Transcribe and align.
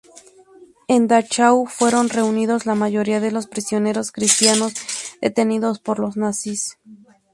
En 0.87 1.07
Dachau 1.07 1.67
fueron 1.67 2.09
reunidos 2.09 2.65
la 2.65 2.73
mayoría 2.73 3.19
de 3.19 3.29
los 3.29 3.45
prisioneros 3.45 4.11
cristianos 4.11 4.73
detenidos 5.21 5.77
por 5.77 5.99
los 5.99 6.17
nazis. 6.17 6.79